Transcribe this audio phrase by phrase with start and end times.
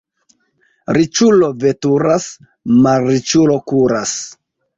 [0.97, 2.25] Riĉulo veturas,
[2.87, 4.17] malriĉulo kuras.